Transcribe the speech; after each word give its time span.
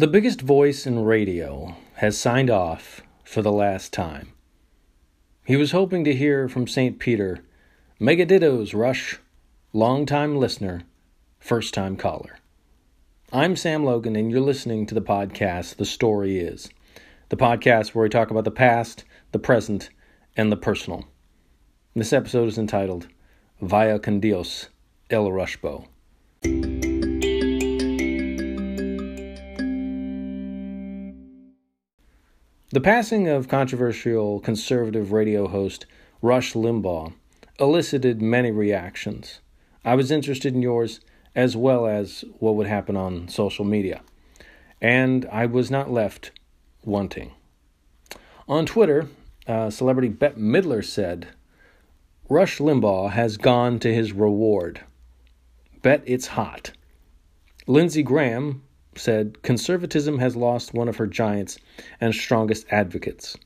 The 0.00 0.06
biggest 0.06 0.42
voice 0.42 0.86
in 0.86 1.02
radio 1.02 1.74
has 1.94 2.16
signed 2.16 2.50
off 2.50 3.00
for 3.24 3.42
the 3.42 3.50
last 3.50 3.92
time. 3.92 4.32
He 5.44 5.56
was 5.56 5.72
hoping 5.72 6.04
to 6.04 6.14
hear 6.14 6.48
from 6.48 6.68
St. 6.68 7.00
Peter, 7.00 7.44
Megadittos 8.00 8.78
Rush, 8.78 9.18
long-time 9.72 10.36
listener, 10.36 10.84
first 11.40 11.74
time 11.74 11.96
caller. 11.96 12.38
I'm 13.32 13.56
Sam 13.56 13.84
Logan, 13.84 14.14
and 14.14 14.30
you're 14.30 14.40
listening 14.40 14.86
to 14.86 14.94
the 14.94 15.02
podcast 15.02 15.78
The 15.78 15.84
Story 15.84 16.38
Is, 16.38 16.70
the 17.28 17.36
podcast 17.36 17.88
where 17.88 18.04
we 18.04 18.08
talk 18.08 18.30
about 18.30 18.44
the 18.44 18.52
past, 18.52 19.02
the 19.32 19.40
present, 19.40 19.90
and 20.36 20.52
the 20.52 20.56
personal. 20.56 21.08
This 21.96 22.12
episode 22.12 22.46
is 22.46 22.56
entitled 22.56 23.08
Vaya 23.60 23.98
con 23.98 24.20
Dios, 24.20 24.68
El 25.10 25.28
Rushbo. 25.28 25.86
The 32.70 32.82
passing 32.82 33.28
of 33.28 33.48
controversial 33.48 34.40
conservative 34.40 35.10
radio 35.10 35.48
host 35.48 35.86
Rush 36.20 36.52
Limbaugh 36.52 37.14
elicited 37.58 38.20
many 38.20 38.50
reactions. 38.50 39.40
I 39.86 39.94
was 39.94 40.10
interested 40.10 40.54
in 40.54 40.60
yours 40.60 41.00
as 41.34 41.56
well 41.56 41.86
as 41.86 42.26
what 42.40 42.56
would 42.56 42.66
happen 42.66 42.94
on 42.94 43.28
social 43.28 43.64
media, 43.64 44.02
and 44.82 45.26
I 45.32 45.46
was 45.46 45.70
not 45.70 45.90
left 45.90 46.30
wanting. 46.84 47.32
On 48.46 48.66
Twitter, 48.66 49.08
uh, 49.46 49.70
celebrity 49.70 50.10
Bette 50.10 50.38
Midler 50.38 50.84
said, 50.84 51.28
Rush 52.28 52.58
Limbaugh 52.58 53.12
has 53.12 53.38
gone 53.38 53.78
to 53.78 53.94
his 53.94 54.12
reward. 54.12 54.82
Bet 55.80 56.02
it's 56.04 56.26
hot. 56.26 56.72
Lindsey 57.66 58.02
Graham 58.02 58.62
said 59.00 59.42
conservatism 59.42 60.18
has 60.18 60.36
lost 60.36 60.74
one 60.74 60.88
of 60.88 60.96
her 60.96 61.06
giants 61.06 61.58
and 62.00 62.14
strongest 62.14 62.66
advocates. 62.70 63.36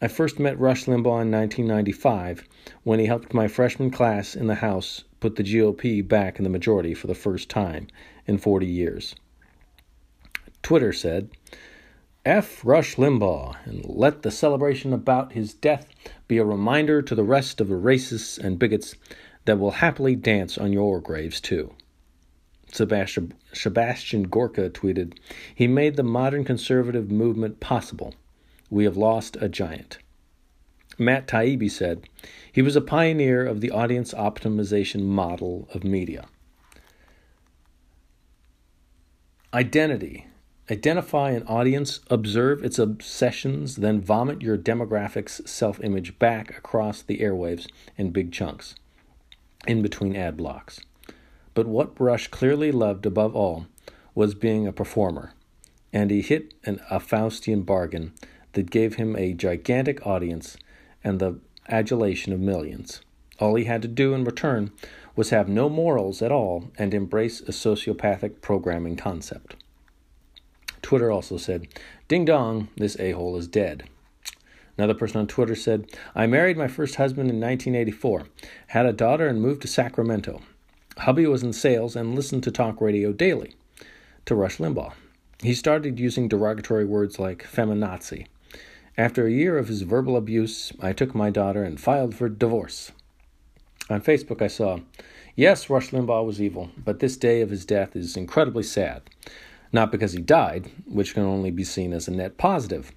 I 0.00 0.08
first 0.08 0.38
met 0.38 0.58
Rush 0.58 0.84
Limbaugh 0.84 1.22
in 1.22 1.30
1995 1.30 2.46
when 2.84 2.98
he 2.98 3.06
helped 3.06 3.32
my 3.32 3.48
freshman 3.48 3.90
class 3.90 4.34
in 4.36 4.46
the 4.46 4.56
House 4.56 5.04
put 5.20 5.36
the 5.36 5.42
GOP 5.42 6.06
back 6.06 6.38
in 6.38 6.44
the 6.44 6.50
majority 6.50 6.92
for 6.92 7.06
the 7.06 7.14
first 7.14 7.48
time 7.48 7.86
in 8.26 8.38
40 8.38 8.66
years. 8.66 9.14
Twitter 10.62 10.92
said, 10.92 11.30
F. 12.26 12.64
Rush 12.64 12.96
Limbaugh, 12.96 13.56
and 13.64 13.84
let 13.84 14.22
the 14.22 14.30
celebration 14.30 14.92
about 14.92 15.32
his 15.32 15.54
death 15.54 15.86
be 16.26 16.38
a 16.38 16.44
reminder 16.44 17.00
to 17.00 17.14
the 17.14 17.22
rest 17.22 17.60
of 17.60 17.68
the 17.68 17.74
racists 17.74 18.36
and 18.36 18.58
bigots 18.58 18.96
that 19.44 19.58
will 19.58 19.70
happily 19.70 20.16
dance 20.16 20.58
on 20.58 20.72
your 20.72 21.00
graves 21.00 21.40
too. 21.40 21.72
Sebastian, 22.76 23.34
Sebastian 23.52 24.24
Gorka 24.24 24.70
tweeted, 24.70 25.14
He 25.54 25.66
made 25.66 25.96
the 25.96 26.02
modern 26.02 26.44
conservative 26.44 27.10
movement 27.10 27.60
possible. 27.60 28.14
We 28.70 28.84
have 28.84 28.96
lost 28.96 29.36
a 29.40 29.48
giant. 29.48 29.98
Matt 30.98 31.26
Taibbi 31.26 31.70
said, 31.70 32.08
He 32.52 32.62
was 32.62 32.76
a 32.76 32.80
pioneer 32.80 33.44
of 33.44 33.60
the 33.60 33.70
audience 33.70 34.14
optimization 34.14 35.02
model 35.02 35.68
of 35.74 35.84
media. 35.84 36.26
Identity. 39.52 40.26
Identify 40.70 41.30
an 41.30 41.44
audience, 41.44 42.00
observe 42.10 42.64
its 42.64 42.78
obsessions, 42.78 43.76
then 43.76 44.00
vomit 44.00 44.42
your 44.42 44.58
demographic's 44.58 45.40
self 45.48 45.80
image 45.82 46.18
back 46.18 46.58
across 46.58 47.02
the 47.02 47.18
airwaves 47.18 47.68
in 47.96 48.10
big 48.10 48.32
chunks, 48.32 48.74
in 49.66 49.80
between 49.80 50.16
ad 50.16 50.36
blocks. 50.36 50.80
But 51.56 51.66
what 51.66 51.98
Rush 51.98 52.28
clearly 52.28 52.70
loved 52.70 53.06
above 53.06 53.34
all 53.34 53.66
was 54.14 54.34
being 54.34 54.66
a 54.66 54.74
performer, 54.74 55.32
and 55.90 56.10
he 56.10 56.20
hit 56.20 56.52
an, 56.64 56.82
a 56.90 57.00
Faustian 57.00 57.64
bargain 57.64 58.12
that 58.52 58.70
gave 58.70 58.96
him 58.96 59.16
a 59.16 59.32
gigantic 59.32 60.06
audience 60.06 60.58
and 61.02 61.18
the 61.18 61.40
adulation 61.66 62.34
of 62.34 62.40
millions. 62.40 63.00
All 63.40 63.54
he 63.54 63.64
had 63.64 63.80
to 63.80 63.88
do 63.88 64.12
in 64.12 64.24
return 64.24 64.70
was 65.16 65.30
have 65.30 65.48
no 65.48 65.70
morals 65.70 66.20
at 66.20 66.30
all 66.30 66.70
and 66.76 66.92
embrace 66.92 67.40
a 67.40 67.52
sociopathic 67.52 68.42
programming 68.42 68.96
concept. 68.96 69.56
Twitter 70.82 71.10
also 71.10 71.38
said, 71.38 71.68
Ding 72.06 72.26
dong, 72.26 72.68
this 72.76 73.00
a 73.00 73.12
hole 73.12 73.34
is 73.34 73.48
dead. 73.48 73.88
Another 74.76 74.92
person 74.92 75.20
on 75.20 75.26
Twitter 75.26 75.54
said, 75.54 75.90
I 76.14 76.26
married 76.26 76.58
my 76.58 76.68
first 76.68 76.96
husband 76.96 77.30
in 77.30 77.40
1984, 77.40 78.26
had 78.66 78.84
a 78.84 78.92
daughter, 78.92 79.26
and 79.26 79.40
moved 79.40 79.62
to 79.62 79.68
Sacramento. 79.68 80.42
Hubby 80.98 81.26
was 81.26 81.42
in 81.42 81.52
sales 81.52 81.94
and 81.94 82.14
listened 82.14 82.42
to 82.44 82.50
talk 82.50 82.80
radio 82.80 83.12
daily 83.12 83.54
to 84.24 84.34
Rush 84.34 84.56
Limbaugh. 84.56 84.94
He 85.42 85.52
started 85.52 86.00
using 86.00 86.26
derogatory 86.26 86.86
words 86.86 87.18
like 87.18 87.44
feminazi. 87.44 88.26
After 88.96 89.26
a 89.26 89.30
year 89.30 89.58
of 89.58 89.68
his 89.68 89.82
verbal 89.82 90.16
abuse, 90.16 90.72
I 90.80 90.94
took 90.94 91.14
my 91.14 91.28
daughter 91.28 91.62
and 91.62 91.78
filed 91.78 92.14
for 92.14 92.30
divorce. 92.30 92.92
On 93.90 94.00
Facebook, 94.00 94.40
I 94.40 94.46
saw, 94.46 94.78
Yes, 95.34 95.68
Rush 95.68 95.90
Limbaugh 95.90 96.24
was 96.24 96.40
evil, 96.40 96.70
but 96.82 97.00
this 97.00 97.18
day 97.18 97.42
of 97.42 97.50
his 97.50 97.66
death 97.66 97.94
is 97.94 98.16
incredibly 98.16 98.62
sad. 98.62 99.02
Not 99.72 99.92
because 99.92 100.14
he 100.14 100.22
died, 100.22 100.70
which 100.86 101.12
can 101.12 101.24
only 101.24 101.50
be 101.50 101.62
seen 101.62 101.92
as 101.92 102.08
a 102.08 102.10
net 102.10 102.38
positive, 102.38 102.90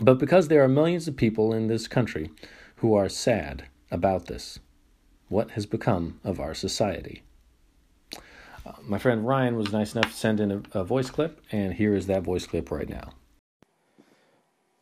but 0.00 0.18
because 0.18 0.48
there 0.48 0.64
are 0.64 0.68
millions 0.68 1.06
of 1.06 1.16
people 1.16 1.54
in 1.54 1.68
this 1.68 1.86
country 1.86 2.32
who 2.76 2.94
are 2.94 3.08
sad 3.08 3.66
about 3.92 4.26
this 4.26 4.58
what 5.28 5.52
has 5.52 5.66
become 5.66 6.20
of 6.24 6.40
our 6.40 6.54
society. 6.54 7.22
Uh, 8.64 8.72
my 8.82 8.98
friend 8.98 9.26
Ryan 9.26 9.56
was 9.56 9.72
nice 9.72 9.94
enough 9.94 10.10
to 10.10 10.16
send 10.16 10.40
in 10.40 10.50
a, 10.50 10.62
a 10.72 10.84
voice 10.84 11.10
clip, 11.10 11.40
and 11.52 11.74
here 11.74 11.94
is 11.94 12.06
that 12.06 12.22
voice 12.22 12.46
clip 12.46 12.70
right 12.70 12.88
now. 12.88 13.10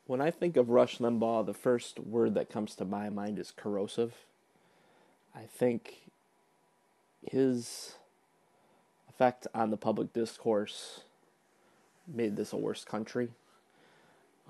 When 0.06 0.20
I 0.20 0.30
think 0.30 0.56
of 0.56 0.68
Rush 0.68 0.98
Limbaugh, 0.98 1.46
the 1.46 1.54
first 1.54 1.98
word 1.98 2.34
that 2.34 2.50
comes 2.50 2.74
to 2.76 2.84
my 2.84 3.08
mind 3.08 3.38
is 3.38 3.50
corrosive. 3.50 4.14
I 5.34 5.42
think 5.42 6.10
his 7.22 7.94
effect 9.08 9.46
on 9.54 9.70
the 9.70 9.76
public 9.76 10.12
discourse 10.12 11.00
made 12.06 12.36
this 12.36 12.52
a 12.52 12.56
worse 12.56 12.84
country. 12.84 13.30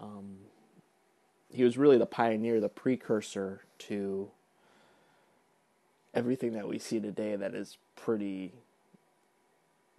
Um, 0.02 0.38
he 1.52 1.62
was 1.62 1.78
really 1.78 1.98
the 1.98 2.06
pioneer, 2.06 2.60
the 2.60 2.68
precursor 2.68 3.62
to 3.78 4.30
everything 6.14 6.52
that 6.52 6.68
we 6.68 6.78
see 6.78 7.00
today 7.00 7.36
that 7.36 7.54
is 7.54 7.76
pretty 7.96 8.52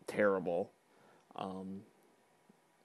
terrible. 0.08 0.72
Um, 1.36 1.82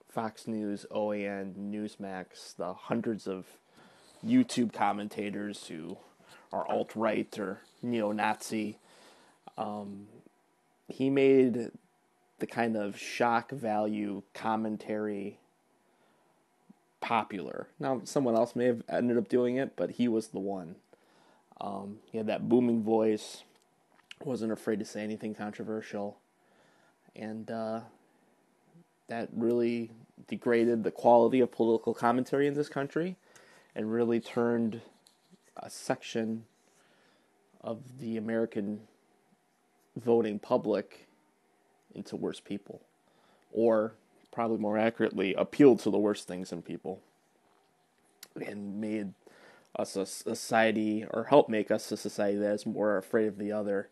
Fox 0.09 0.47
News, 0.47 0.85
OAN, 0.91 1.53
Newsmax, 1.71 2.55
the 2.55 2.73
hundreds 2.73 3.27
of 3.27 3.45
YouTube 4.25 4.73
commentators 4.73 5.67
who 5.67 5.97
are 6.51 6.67
alt 6.67 6.91
right 6.95 7.39
or 7.39 7.61
neo 7.81 8.11
Nazi. 8.11 8.77
Um, 9.57 10.07
he 10.89 11.09
made 11.09 11.71
the 12.39 12.47
kind 12.47 12.75
of 12.75 12.97
shock 12.97 13.51
value 13.51 14.23
commentary 14.33 15.39
popular. 16.99 17.67
Now, 17.79 18.01
someone 18.03 18.35
else 18.35 18.55
may 18.55 18.65
have 18.65 18.83
ended 18.89 19.17
up 19.17 19.29
doing 19.29 19.55
it, 19.55 19.75
but 19.75 19.91
he 19.91 20.07
was 20.07 20.27
the 20.27 20.39
one. 20.39 20.75
Um, 21.61 21.99
he 22.11 22.17
had 22.17 22.27
that 22.27 22.49
booming 22.49 22.81
voice, 22.83 23.43
wasn't 24.23 24.51
afraid 24.51 24.79
to 24.79 24.85
say 24.85 25.03
anything 25.03 25.35
controversial, 25.35 26.17
and 27.15 27.49
uh, 27.51 27.81
that 29.07 29.29
really 29.31 29.91
degraded 30.27 30.83
the 30.83 30.91
quality 30.91 31.39
of 31.39 31.51
political 31.51 31.93
commentary 31.93 32.47
in 32.47 32.55
this 32.55 32.67
country 32.67 33.15
and 33.75 33.91
really 33.91 34.19
turned 34.19 34.81
a 35.57 35.69
section 35.69 36.45
of 37.61 37.99
the 37.99 38.17
American 38.17 38.81
voting 39.95 40.39
public 40.39 41.07
into 41.93 42.15
worse 42.15 42.39
people. 42.39 42.81
Or, 43.51 43.93
probably 44.31 44.57
more 44.57 44.77
accurately, 44.77 45.35
appealed 45.35 45.79
to 45.81 45.91
the 45.91 45.99
worst 45.99 46.27
things 46.27 46.51
in 46.51 46.61
people 46.61 47.01
and 48.35 48.79
made 48.79 49.13
us 49.75 49.95
a 49.95 50.05
society 50.05 51.05
or 51.11 51.25
help 51.25 51.49
make 51.49 51.71
us 51.71 51.91
a 51.91 51.97
society 51.97 52.37
that 52.37 52.53
is 52.53 52.65
more 52.65 52.97
afraid 52.97 53.27
of 53.27 53.37
the 53.37 53.51
other 53.51 53.89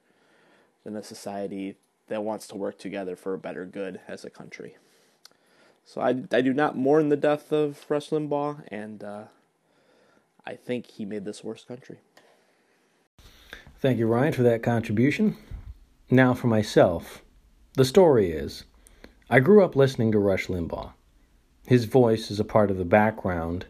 than 0.84 0.96
a 0.96 1.04
society 1.04 1.76
that 2.08 2.24
wants 2.24 2.48
to 2.48 2.56
work 2.56 2.78
together 2.78 3.16
for 3.16 3.34
a 3.34 3.38
better 3.38 3.66
good 3.66 4.00
as 4.08 4.26
a 4.26 4.30
country. 4.30 4.78
So 5.86 6.02
I, 6.02 6.10
I 6.32 6.42
do 6.42 6.54
not 6.54 6.78
mourn 6.78 7.10
the 7.10 7.18
death 7.18 7.52
of 7.52 7.86
Rush 7.90 8.10
Limbaugh, 8.10 8.64
and 8.68 9.04
uh, 9.04 9.24
I 10.46 10.56
think 10.56 10.88
he 10.88 11.06
made 11.06 11.26
this 11.26 11.44
worse 11.44 11.64
country. 11.64 12.00
Thank 13.80 13.98
you, 13.98 14.08
Ryan, 14.08 14.34
for 14.34 14.44
that 14.44 14.62
contribution. 14.62 15.38
Now, 16.12 16.34
for 16.34 16.48
myself, 16.48 17.24
the 17.74 17.86
story 17.86 18.32
is 18.32 18.66
I 19.30 19.40
grew 19.40 19.64
up 19.64 19.76
listening 19.76 20.12
to 20.12 20.20
Rush 20.20 20.48
Limbaugh. 20.48 20.92
His 21.66 21.86
voice 21.86 22.30
is 22.30 22.40
a 22.40 22.46
part 22.46 22.72
of 22.72 22.78
the 22.78 22.86
background 22.86 23.68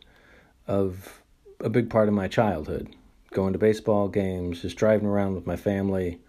of 0.67 1.21
a 1.61 1.69
big 1.69 1.89
part 1.89 2.07
of 2.07 2.13
my 2.13 2.27
childhood. 2.27 2.95
Going 3.31 3.53
to 3.53 3.59
baseball 3.59 4.07
games, 4.07 4.61
just 4.61 4.77
driving 4.77 5.07
around 5.07 5.35
with 5.35 5.45
my 5.45 5.55
family, 5.55 6.19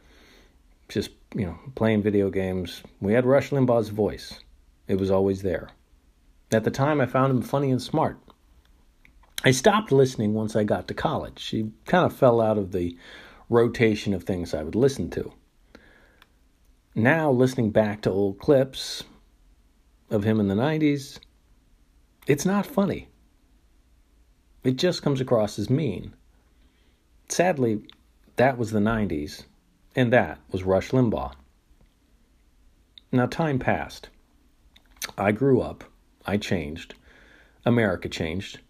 just, 0.88 1.10
you 1.34 1.46
know, 1.46 1.58
playing 1.74 2.02
video 2.02 2.30
games. 2.30 2.82
We 3.00 3.14
had 3.14 3.24
Rush 3.24 3.50
Limbaugh's 3.50 3.88
voice. 3.88 4.40
It 4.86 4.96
was 4.96 5.10
always 5.10 5.42
there. 5.42 5.70
At 6.52 6.64
the 6.64 6.70
time, 6.70 7.00
I 7.00 7.06
found 7.06 7.30
him 7.30 7.42
funny 7.42 7.70
and 7.70 7.80
smart. 7.80 8.18
I 9.44 9.52
stopped 9.52 9.92
listening 9.92 10.34
once 10.34 10.54
I 10.54 10.64
got 10.64 10.88
to 10.88 10.94
college. 10.94 11.46
He 11.46 11.70
kind 11.86 12.04
of 12.04 12.14
fell 12.14 12.40
out 12.40 12.58
of 12.58 12.72
the 12.72 12.98
rotation 13.48 14.12
of 14.12 14.24
things 14.24 14.52
I 14.52 14.62
would 14.62 14.74
listen 14.74 15.10
to. 15.10 15.32
Now, 16.94 17.30
listening 17.30 17.70
back 17.70 18.02
to 18.02 18.10
old 18.10 18.38
clips 18.38 19.04
of 20.10 20.24
him 20.24 20.40
in 20.40 20.48
the 20.48 20.54
90s, 20.54 21.20
it's 22.26 22.44
not 22.44 22.66
funny. 22.66 23.08
It 24.62 24.76
just 24.76 25.02
comes 25.02 25.20
across 25.20 25.58
as 25.58 25.70
mean. 25.70 26.14
Sadly, 27.28 27.82
that 28.36 28.58
was 28.58 28.70
the 28.70 28.78
90s, 28.78 29.44
and 29.96 30.12
that 30.12 30.38
was 30.50 30.64
Rush 30.64 30.90
Limbaugh. 30.90 31.32
Now, 33.12 33.26
time 33.26 33.58
passed. 33.58 34.08
I 35.16 35.32
grew 35.32 35.60
up. 35.60 35.84
I 36.26 36.36
changed. 36.36 36.94
America 37.64 38.08
changed. 38.08 38.60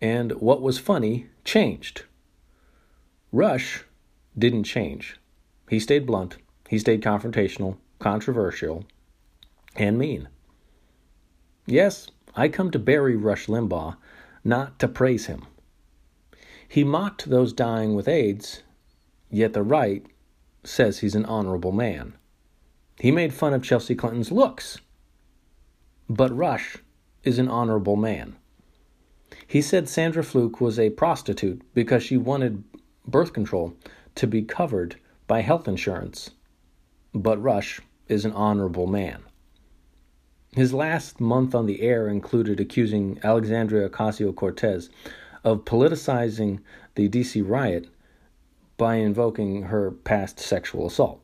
And 0.00 0.32
what 0.32 0.62
was 0.62 0.78
funny 0.78 1.26
changed. 1.44 2.04
Rush 3.32 3.84
didn't 4.38 4.64
change. 4.64 5.18
He 5.68 5.80
stayed 5.80 6.06
blunt. 6.06 6.36
He 6.68 6.78
stayed 6.78 7.02
confrontational, 7.02 7.76
controversial, 7.98 8.84
and 9.76 9.98
mean. 9.98 10.28
Yes, 11.66 12.08
I 12.34 12.48
come 12.48 12.70
to 12.70 12.78
bury 12.78 13.16
Rush 13.16 13.46
Limbaugh, 13.46 13.96
not 14.44 14.78
to 14.78 14.88
praise 14.88 15.26
him. 15.26 15.46
He 16.68 16.84
mocked 16.84 17.28
those 17.28 17.52
dying 17.52 17.94
with 17.94 18.08
AIDS, 18.08 18.62
yet 19.30 19.52
the 19.52 19.62
right 19.62 20.04
says 20.62 20.98
he's 20.98 21.14
an 21.14 21.24
honorable 21.24 21.72
man. 21.72 22.14
He 22.98 23.10
made 23.10 23.32
fun 23.32 23.54
of 23.54 23.62
Chelsea 23.62 23.94
Clinton's 23.94 24.30
looks, 24.30 24.78
but 26.08 26.36
Rush 26.36 26.76
is 27.24 27.38
an 27.38 27.48
honorable 27.48 27.96
man. 27.96 28.36
He 29.46 29.62
said 29.62 29.88
Sandra 29.88 30.22
Fluke 30.22 30.60
was 30.60 30.78
a 30.78 30.90
prostitute 30.90 31.62
because 31.74 32.02
she 32.02 32.16
wanted 32.16 32.62
birth 33.06 33.32
control 33.32 33.74
to 34.16 34.26
be 34.26 34.42
covered 34.42 34.96
by 35.26 35.40
health 35.40 35.66
insurance, 35.66 36.30
but 37.14 37.42
Rush 37.42 37.80
is 38.08 38.24
an 38.24 38.32
honorable 38.32 38.86
man. 38.86 39.22
His 40.52 40.74
last 40.74 41.20
month 41.20 41.54
on 41.54 41.66
the 41.66 41.80
air 41.80 42.08
included 42.08 42.58
accusing 42.58 43.20
Alexandria 43.22 43.88
Ocasio 43.88 44.34
Cortez 44.34 44.90
of 45.44 45.64
politicizing 45.64 46.58
the 46.96 47.08
DC 47.08 47.42
riot 47.48 47.88
by 48.76 48.96
invoking 48.96 49.62
her 49.64 49.92
past 49.92 50.40
sexual 50.40 50.86
assault. 50.86 51.20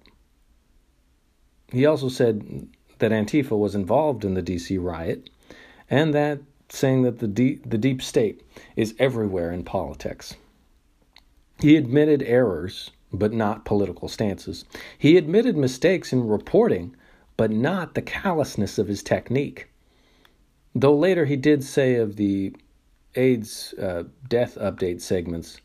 He 1.72 1.84
also 1.84 2.08
said 2.08 2.68
that 2.98 3.10
Antifa 3.10 3.58
was 3.58 3.74
involved 3.74 4.24
in 4.24 4.34
the 4.34 4.42
DC 4.42 4.82
riot 4.82 5.28
and 5.90 6.14
that 6.14 6.38
saying 6.68 7.02
that 7.02 7.18
the 7.18 7.26
the 7.26 7.78
deep 7.78 8.02
state 8.02 8.42
is 8.76 8.94
everywhere 8.98 9.52
in 9.52 9.64
politics. 9.64 10.36
He 11.60 11.76
admitted 11.76 12.22
errors, 12.22 12.90
but 13.12 13.32
not 13.32 13.64
political 13.64 14.08
stances. 14.08 14.64
He 14.98 15.16
admitted 15.16 15.56
mistakes 15.56 16.12
in 16.12 16.28
reporting 16.28 16.94
but 17.36 17.50
not 17.50 17.94
the 17.94 18.02
callousness 18.02 18.78
of 18.78 18.88
his 18.88 19.02
technique. 19.02 19.68
Though 20.74 20.96
later 20.96 21.24
he 21.24 21.36
did 21.36 21.64
say 21.64 21.96
of 21.96 22.16
the 22.16 22.54
AIDS 23.14 23.74
uh, 23.74 24.04
death 24.28 24.56
update 24.60 25.00
segments, 25.00 25.60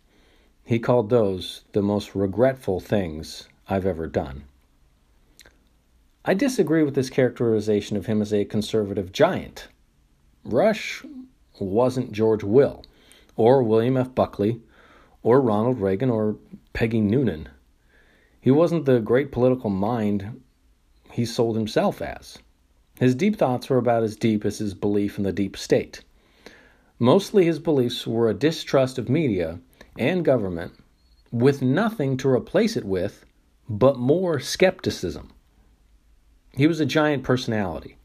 he 0.64 0.80
called 0.80 1.10
those 1.10 1.64
the 1.74 1.82
most 1.82 2.16
regretful 2.16 2.80
things 2.80 3.48
I've 3.68 3.86
ever 3.86 4.08
done. 4.08 4.44
I 6.24 6.34
disagree 6.34 6.84
with 6.84 6.94
this 6.94 7.10
characterization 7.10 7.98
of 7.98 8.06
him 8.06 8.22
as 8.22 8.32
a 8.32 8.46
conservative 8.46 9.12
giant. 9.12 9.68
Rush 10.44 11.04
wasn't 11.60 12.12
George 12.12 12.44
Will, 12.44 12.84
or 13.36 13.64
William 13.64 13.98
F. 13.98 14.14
Buckley, 14.14 14.62
or 15.24 15.42
Ronald 15.42 15.80
Reagan, 15.80 16.10
or 16.10 16.36
Peggy 16.74 17.02
Noonan. 17.02 17.50
He 18.40 18.52
wasn't 18.52 18.86
the 18.86 19.00
great 19.00 19.32
political 19.32 19.70
mind 19.70 20.42
he 21.14 21.26
sold 21.26 21.56
himself 21.56 22.02
as. 22.02 22.40
His 23.00 23.16
deep 23.16 23.36
thoughts 23.36 23.70
were 23.70 23.78
about 23.78 24.04
as 24.04 24.16
deep 24.16 24.46
as 24.46 24.60
his 24.60 24.74
belief 24.74 25.18
in 25.18 25.24
the 25.24 25.34
deep 25.34 25.58
state. 25.58 26.04
Mostly 27.00 27.46
his 27.46 27.60
beliefs 27.60 28.06
were 28.06 28.30
a 28.30 28.34
distrust 28.34 28.98
of 28.98 29.10
media 29.10 29.60
and 29.98 30.24
government, 30.24 30.74
with 31.32 31.62
nothing 31.62 32.16
to 32.18 32.30
replace 32.30 32.78
it 32.78 32.86
with 32.86 33.26
but 33.68 33.98
more 33.98 34.40
skepticism. 34.40 35.32
He 36.54 36.68
was 36.68 36.80
a 36.80 36.86
giant 36.86 37.24
personality. 37.24 37.98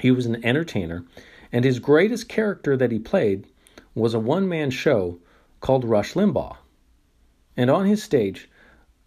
He 0.00 0.10
was 0.10 0.26
an 0.26 0.44
entertainer, 0.44 1.04
and 1.52 1.64
his 1.64 1.78
greatest 1.78 2.28
character 2.28 2.76
that 2.76 2.92
he 2.92 2.98
played 2.98 3.46
was 3.94 4.14
a 4.14 4.18
one 4.18 4.48
man 4.48 4.70
show 4.70 5.18
called 5.60 5.84
Rush 5.84 6.14
Limbaugh. 6.14 6.56
And 7.56 7.70
on 7.70 7.86
his 7.86 8.02
stage, 8.02 8.48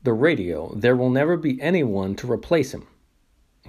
the 0.04 0.14
radio, 0.14 0.74
there 0.76 0.96
will 0.96 1.10
never 1.10 1.38
be 1.38 1.62
anyone 1.62 2.16
to 2.16 2.32
replace 2.32 2.74
him. 2.74 2.88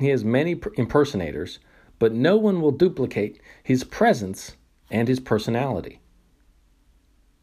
He 0.00 0.08
has 0.08 0.24
many 0.24 0.58
impersonators, 0.78 1.58
but 1.98 2.14
no 2.14 2.38
one 2.38 2.62
will 2.62 2.70
duplicate 2.70 3.38
his 3.62 3.84
presence 3.84 4.56
and 4.90 5.06
his 5.06 5.20
personality. 5.20 6.00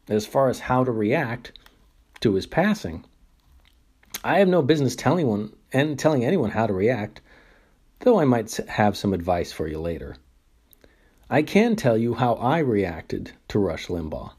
As 0.08 0.26
far 0.26 0.48
as 0.48 0.58
how 0.58 0.82
to 0.82 0.90
react 0.90 1.52
to 2.18 2.34
his 2.34 2.46
passing, 2.46 3.04
I 4.24 4.40
have 4.40 4.48
no 4.48 4.60
business 4.60 4.96
telling 4.96 5.28
one 5.28 5.52
and 5.72 5.96
telling 5.96 6.24
anyone 6.24 6.50
how 6.50 6.66
to 6.66 6.72
react, 6.72 7.20
though 8.00 8.18
I 8.18 8.24
might 8.24 8.52
have 8.56 8.96
some 8.96 9.14
advice 9.14 9.52
for 9.52 9.68
you 9.68 9.78
later. 9.78 10.16
I 11.30 11.42
can 11.42 11.76
tell 11.76 11.96
you 11.96 12.14
how 12.14 12.34
I 12.34 12.58
reacted 12.58 13.30
to 13.50 13.60
Rush 13.60 13.86
Limbaugh. 13.86 14.32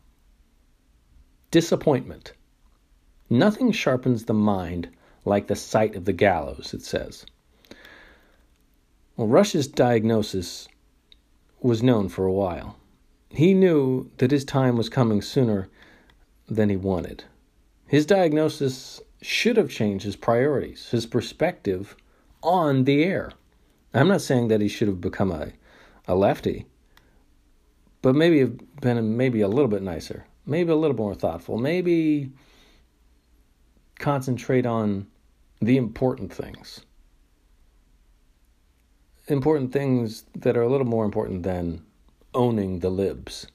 Disappointment. 1.51 2.33
Nothing 3.29 3.71
sharpens 3.71 4.25
the 4.25 4.33
mind 4.33 4.89
like 5.23 5.47
the 5.47 5.55
sight 5.55 5.95
of 5.95 6.03
the 6.03 6.11
gallows, 6.11 6.73
it 6.73 6.81
says. 6.81 7.25
Well, 9.19 9.27
Rush's 9.27 9.67
diagnosis 9.67 10.69
was 11.59 11.83
known 11.83 12.07
for 12.07 12.25
a 12.25 12.31
while. 12.31 12.77
He 13.29 13.53
knew 13.53 14.09
that 14.19 14.31
his 14.31 14.45
time 14.45 14.77
was 14.77 14.87
coming 14.87 15.21
sooner 15.21 15.67
than 16.47 16.69
he 16.69 16.77
wanted. 16.77 17.25
His 17.85 18.05
diagnosis 18.05 19.01
should 19.21 19.57
have 19.57 19.69
changed 19.69 20.05
his 20.05 20.15
priorities, 20.15 20.91
his 20.91 21.05
perspective 21.05 21.97
on 22.41 22.85
the 22.85 23.03
air. 23.03 23.33
I'm 23.93 24.07
not 24.07 24.21
saying 24.21 24.47
that 24.47 24.61
he 24.61 24.69
should 24.69 24.87
have 24.87 25.01
become 25.01 25.33
a, 25.33 25.51
a 26.07 26.15
lefty, 26.15 26.67
but 28.01 28.15
maybe 28.15 28.39
have 28.39 28.79
been 28.79 29.17
maybe 29.17 29.41
a 29.41 29.49
little 29.49 29.67
bit 29.67 29.81
nicer, 29.81 30.27
maybe 30.45 30.71
a 30.71 30.77
little 30.77 30.95
more 30.95 31.13
thoughtful, 31.13 31.57
maybe 31.57 32.31
concentrate 33.99 34.65
on 34.65 35.07
the 35.59 35.75
important 35.75 36.31
things 36.31 36.85
important 39.29 39.71
things 39.71 40.25
that 40.35 40.57
are 40.57 40.61
a 40.61 40.69
little 40.69 40.87
more 40.87 41.05
important 41.05 41.43
than 41.43 41.85
owning 42.33 42.79
the 42.79 42.89
libs. 42.89 43.47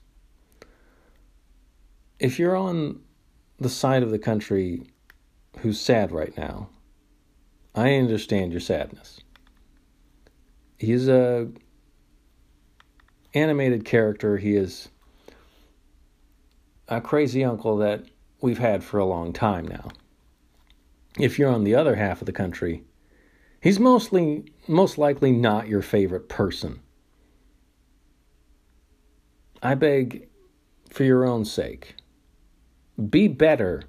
If 2.18 2.38
you're 2.38 2.56
on 2.56 3.00
the 3.58 3.68
side 3.68 4.02
of 4.02 4.10
the 4.10 4.18
country 4.18 4.82
who's 5.58 5.80
sad 5.80 6.12
right 6.12 6.36
now, 6.36 6.68
I 7.74 7.96
understand 7.96 8.52
your 8.52 8.60
sadness. 8.60 9.20
He's 10.78 11.08
a 11.08 11.48
animated 13.34 13.84
character. 13.84 14.36
He 14.36 14.54
is 14.54 14.88
a 16.88 17.00
crazy 17.00 17.42
uncle 17.44 17.76
that 17.78 18.04
we've 18.40 18.58
had 18.58 18.84
for 18.84 18.98
a 18.98 19.04
long 19.04 19.32
time 19.32 19.66
now. 19.66 19.90
If 21.18 21.38
you're 21.38 21.50
on 21.50 21.64
the 21.64 21.74
other 21.74 21.96
half 21.96 22.20
of 22.20 22.26
the 22.26 22.32
country, 22.32 22.84
He's 23.64 23.80
mostly 23.80 24.44
most 24.68 24.98
likely 24.98 25.32
not 25.32 25.68
your 25.68 25.80
favorite 25.80 26.28
person. 26.28 26.80
I 29.62 29.74
beg 29.74 30.28
for 30.90 31.02
your 31.02 31.24
own 31.24 31.46
sake, 31.46 31.94
be 33.08 33.26
better 33.26 33.84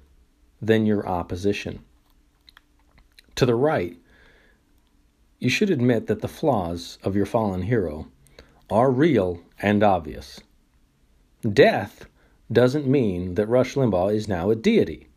than 0.62 0.86
your 0.86 1.06
opposition. 1.06 1.80
To 3.34 3.44
the 3.44 3.54
right, 3.54 3.98
you 5.40 5.50
should 5.50 5.68
admit 5.68 6.06
that 6.06 6.22
the 6.22 6.26
flaws 6.26 6.96
of 7.02 7.14
your 7.14 7.26
fallen 7.26 7.60
hero 7.60 8.08
are 8.70 8.90
real 8.90 9.42
and 9.60 9.82
obvious. 9.82 10.40
Death 11.42 12.06
doesn't 12.50 12.86
mean 12.86 13.34
that 13.34 13.46
Rush 13.46 13.74
Limbaugh 13.74 14.14
is 14.14 14.26
now 14.26 14.48
a 14.48 14.56
deity. 14.56 15.08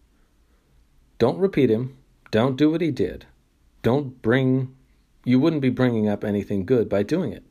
Don't 1.18 1.40
repeat 1.40 1.72
him. 1.72 1.98
Don't 2.30 2.58
do 2.58 2.70
what 2.70 2.82
he 2.82 2.92
did 2.92 3.26
don't 3.82 4.22
bring, 4.22 4.76
you 5.24 5.40
wouldn't 5.40 5.62
be 5.62 5.70
bringing 5.70 6.08
up 6.08 6.24
anything 6.24 6.66
good 6.66 6.90
by 6.90 7.04
doing 7.04 7.32
it. 7.32 7.44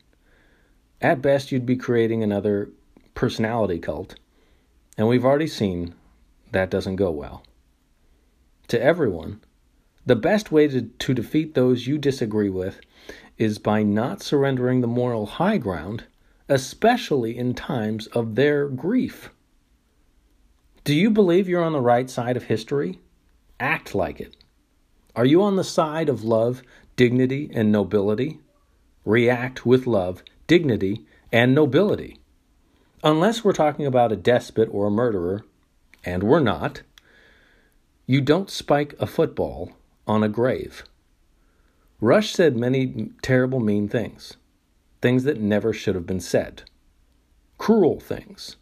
At 1.01 1.23
best, 1.23 1.53
you'd 1.53 1.67
be 1.67 1.77
creating 1.77 2.23
another 2.23 2.71
personality 3.15 3.79
cult, 3.79 4.15
and 4.97 5.09
we've 5.09 5.25
already 5.25 5.47
seen 5.47 5.95
that 6.53 6.71
doesn't 6.71 6.97
go 6.97 7.11
well. 7.11 7.45
To 8.69 8.81
everyone, 8.81 9.41
the 10.05 10.17
best 10.17 10.51
way 10.51 10.69
to, 10.69 10.83
to 10.83 11.15
defeat 11.15 11.55
those 11.55 11.87
you 11.87 11.99
disagree 11.99 12.51
with 12.51 12.81
is 13.37 13.59
by 13.59 13.83
not 13.83 14.23
surrendering 14.23 14.81
the 14.81 14.87
moral 14.87 15.27
high 15.27 15.59
ground, 15.59 16.05
especially 16.49 17.37
in 17.37 17.55
times 17.55 18.07
of 18.09 18.35
their 18.35 18.69
grief. 18.69 19.31
Do 20.85 20.95
you 20.95 21.11
believe 21.11 21.49
you're 21.49 21.63
on 21.63 21.73
the 21.73 21.81
right 21.81 22.09
side 22.09 22.37
of 22.37 22.45
history? 22.45 23.01
Act 23.61 23.95
like 23.95 24.21
it. 24.21 24.37
Are 25.19 25.27
you 25.27 25.43
on 25.43 25.57
the 25.57 25.65
side 25.65 26.09
of 26.09 26.23
love, 26.23 26.63
dignity, 26.95 27.51
and 27.53 27.73
nobility? 27.73 28.39
React 29.05 29.67
with 29.67 29.85
love, 29.85 30.23
dignity, 30.47 31.07
and 31.33 31.53
nobility. 31.53 32.21
Unless 33.03 33.43
we're 33.43 33.53
talking 33.53 33.85
about 33.85 34.13
a 34.13 34.17
despot 34.17 34.69
or 34.71 34.87
a 34.87 34.93
murderer, 34.93 35.45
and 36.05 36.23
we're 36.23 36.39
not, 36.39 36.83
you 38.07 38.21
don't 38.21 38.49
spike 38.49 38.95
a 39.01 39.09
football 39.09 39.73
on 40.07 40.23
a 40.23 40.29
grave. 40.29 40.85
Rush 42.01 42.33
said 42.33 42.57
many 42.57 43.11
terrible, 43.21 43.59
mean 43.59 43.89
things, 43.89 44.37
things 45.03 45.25
that 45.25 45.41
never 45.41 45.73
should 45.73 45.97
have 45.97 46.07
been 46.07 46.21
said, 46.21 46.63
cruel 47.59 47.99
things. 47.99 48.55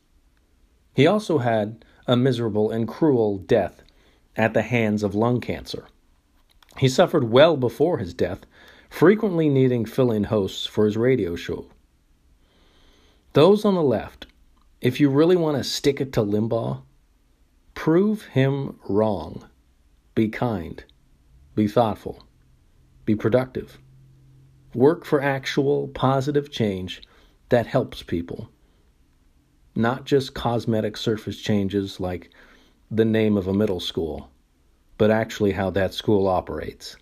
He 0.95 1.07
also 1.07 1.37
had 1.37 1.85
a 2.07 2.17
miserable 2.17 2.71
and 2.71 2.89
cruel 2.89 3.37
death 3.37 3.83
at 4.37 4.55
the 4.55 4.63
hands 4.63 5.03
of 5.03 5.15
lung 5.15 5.43
cancer. 5.43 5.89
He 6.78 6.88
suffered 6.88 7.30
well 7.30 7.56
before 7.56 7.99
his 7.99 8.14
death, 8.14 8.45
frequently 8.90 9.49
needing 9.49 9.85
fill 9.85 10.11
in 10.11 10.25
hosts 10.25 10.66
for 10.66 10.85
his 10.85 10.97
radio 10.97 11.37
show. 11.37 11.66
Those 13.33 13.64
on 13.64 13.75
the 13.75 13.83
left, 13.83 14.26
if 14.80 15.00
you 15.00 15.09
really 15.11 15.37
want 15.37 15.56
to 15.56 15.64
stick 15.64 16.00
it 16.00 16.12
to 16.14 16.23
Limbaugh, 16.23 16.83
prove 17.75 18.23
him 18.26 18.78
wrong. 18.88 19.49
Be 20.14 20.28
kind. 20.28 20.83
Be 21.54 21.66
thoughtful. 21.66 22.25
Be 23.04 23.14
productive. 23.14 23.78
Work 24.75 25.04
for 25.04 25.23
actual 25.23 25.88
positive 25.88 26.50
change 26.50 27.02
that 27.49 27.66
helps 27.66 28.02
people. 28.02 28.50
Not 29.75 30.04
just 30.04 30.35
cosmetic 30.35 30.97
surface 30.97 31.40
changes 31.40 32.00
like 32.00 32.30
the 32.90 33.04
name 33.04 33.37
of 33.37 33.47
a 33.47 33.54
middle 33.54 33.80
school, 33.80 34.30
but 34.99 35.11
actually 35.11 35.53
how 35.53 35.71
that 35.71 35.95
school 35.95 36.26
operates. 36.26 36.97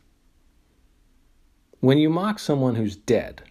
When 1.81 1.99
you 1.99 2.09
mock 2.09 2.39
someone 2.39 2.75
who's 2.75 2.97
dead, 2.97 3.43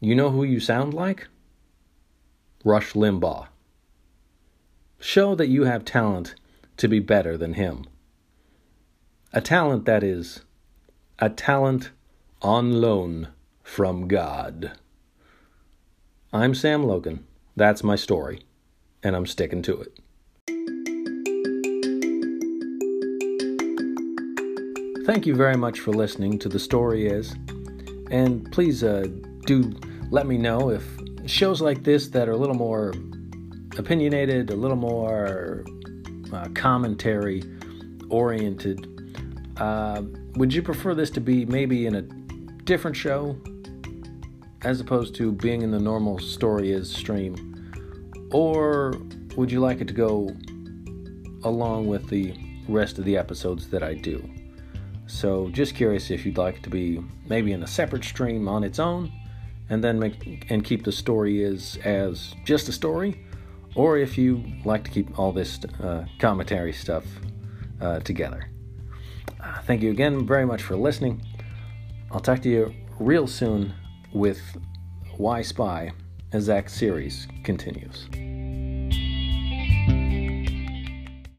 you 0.00 0.14
know 0.14 0.30
who 0.30 0.42
you 0.42 0.60
sound 0.60 0.94
like? 0.94 1.28
Rush 2.64 2.92
Limbaugh. 2.92 3.46
Show 4.98 5.34
that 5.36 5.48
you 5.48 5.64
have 5.64 5.84
talent 5.84 6.34
to 6.76 6.88
be 6.88 6.98
better 6.98 7.36
than 7.36 7.54
him. 7.54 7.84
A 9.32 9.40
talent 9.40 9.84
that 9.84 10.02
is 10.02 10.42
a 11.18 11.30
talent 11.30 11.90
on 12.42 12.80
loan 12.80 13.28
from 13.62 14.08
God. 14.08 14.72
I'm 16.32 16.54
Sam 16.54 16.84
Logan. 16.84 17.24
That's 17.54 17.84
my 17.84 17.96
story, 17.96 18.42
and 19.02 19.14
I'm 19.14 19.26
sticking 19.26 19.62
to 19.62 19.80
it. 19.80 19.98
Thank 25.04 25.26
you 25.26 25.34
very 25.34 25.56
much 25.56 25.80
for 25.80 25.90
listening 25.90 26.38
to 26.38 26.48
The 26.48 26.60
Story 26.60 27.08
Is, 27.08 27.34
and 28.12 28.50
please 28.52 28.84
uh, 28.84 29.08
do 29.46 29.72
let 30.10 30.28
me 30.28 30.38
know 30.38 30.70
if 30.70 30.84
shows 31.26 31.60
like 31.60 31.82
this 31.82 32.06
that 32.10 32.28
are 32.28 32.32
a 32.32 32.36
little 32.36 32.54
more 32.54 32.94
opinionated, 33.76 34.50
a 34.50 34.54
little 34.54 34.76
more 34.76 35.64
uh, 36.32 36.46
commentary 36.54 37.42
oriented, 38.10 38.86
uh, 39.56 40.02
would 40.36 40.54
you 40.54 40.62
prefer 40.62 40.94
this 40.94 41.10
to 41.10 41.20
be 41.20 41.46
maybe 41.46 41.86
in 41.86 41.96
a 41.96 42.02
different 42.62 42.96
show 42.96 43.36
as 44.62 44.78
opposed 44.78 45.16
to 45.16 45.32
being 45.32 45.62
in 45.62 45.72
the 45.72 45.80
normal 45.80 46.20
story 46.20 46.70
is 46.70 46.88
stream? 46.88 47.34
Or 48.30 48.94
would 49.36 49.50
you 49.50 49.58
like 49.58 49.80
it 49.80 49.88
to 49.88 49.94
go 49.94 50.30
along 51.42 51.88
with 51.88 52.08
the 52.08 52.36
rest 52.68 52.98
of 52.98 53.04
the 53.04 53.16
episodes 53.16 53.68
that 53.70 53.82
I 53.82 53.94
do? 53.94 54.22
So, 55.12 55.50
just 55.50 55.74
curious 55.74 56.10
if 56.10 56.24
you'd 56.24 56.38
like 56.38 56.62
to 56.62 56.70
be 56.70 56.98
maybe 57.28 57.52
in 57.52 57.62
a 57.62 57.66
separate 57.66 58.02
stream 58.02 58.48
on 58.48 58.64
its 58.64 58.78
own 58.78 59.12
and 59.68 59.84
then 59.84 59.98
make 59.98 60.50
and 60.50 60.64
keep 60.64 60.84
the 60.84 60.90
story 60.90 61.42
is 61.42 61.76
as 61.84 62.34
just 62.46 62.70
a 62.70 62.72
story, 62.72 63.22
or 63.74 63.98
if 63.98 64.16
you 64.16 64.42
like 64.64 64.84
to 64.84 64.90
keep 64.90 65.18
all 65.18 65.30
this 65.30 65.60
uh, 65.82 66.06
commentary 66.18 66.72
stuff 66.72 67.04
uh, 67.82 68.00
together. 68.00 68.48
Uh, 69.38 69.60
thank 69.60 69.82
you 69.82 69.90
again 69.90 70.26
very 70.26 70.46
much 70.46 70.62
for 70.62 70.76
listening. 70.76 71.22
I'll 72.10 72.20
talk 72.20 72.40
to 72.42 72.48
you 72.48 72.74
real 72.98 73.26
soon 73.26 73.74
with 74.14 74.40
Why 75.18 75.42
Spy 75.42 75.92
as 76.32 76.46
that 76.46 76.70
series 76.70 77.28
continues. 77.44 78.08